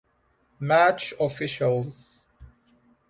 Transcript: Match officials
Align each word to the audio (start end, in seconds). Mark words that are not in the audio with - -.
Match 0.59 1.13
officials 1.19 2.17